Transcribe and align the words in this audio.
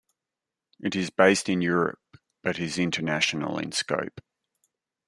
It 0.79 0.95
is 0.95 1.11
based 1.11 1.47
in 1.47 1.61
Europe, 1.61 1.99
but 2.41 2.57
is 2.57 2.79
international 2.79 3.59
in 3.59 3.71
scope. 3.71 4.19